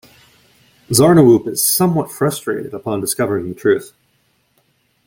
Zarniwoop 0.89 1.47
is 1.47 1.63
somewhat 1.63 2.09
frustrated 2.09 2.73
upon 2.73 3.01
discovering 3.01 3.47
the 3.47 3.53
truth. 3.53 3.93